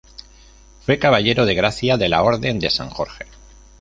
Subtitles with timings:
[0.79, 3.25] Fue Caballero de Gracia de la Orden de San Jorge.